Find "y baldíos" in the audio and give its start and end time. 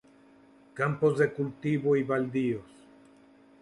1.95-2.65